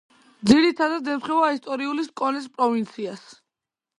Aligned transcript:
ძირითადად 0.51 1.09
ემთხვევა 1.15 1.51
ისტორიული 1.57 2.07
სკონეს 2.07 2.49
პროვინციას. 2.57 3.29